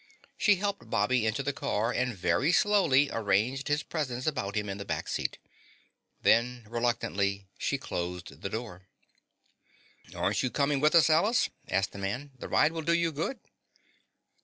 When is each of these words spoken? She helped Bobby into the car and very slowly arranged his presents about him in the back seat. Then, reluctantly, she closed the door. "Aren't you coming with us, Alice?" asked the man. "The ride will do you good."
She 0.35 0.55
helped 0.55 0.89
Bobby 0.89 1.27
into 1.27 1.43
the 1.43 1.53
car 1.53 1.91
and 1.93 2.17
very 2.17 2.51
slowly 2.51 3.11
arranged 3.11 3.67
his 3.67 3.83
presents 3.83 4.25
about 4.25 4.55
him 4.55 4.67
in 4.67 4.79
the 4.79 4.83
back 4.83 5.07
seat. 5.07 5.37
Then, 6.23 6.65
reluctantly, 6.67 7.49
she 7.59 7.77
closed 7.77 8.41
the 8.41 8.49
door. 8.49 8.87
"Aren't 10.15 10.41
you 10.41 10.49
coming 10.49 10.79
with 10.79 10.95
us, 10.95 11.11
Alice?" 11.11 11.51
asked 11.69 11.91
the 11.91 11.99
man. 11.99 12.31
"The 12.39 12.47
ride 12.49 12.71
will 12.71 12.81
do 12.81 12.93
you 12.95 13.11
good." 13.11 13.41